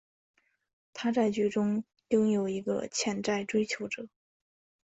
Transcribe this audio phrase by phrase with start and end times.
[0.93, 4.07] 她在剧中拥有一个潜在追求者。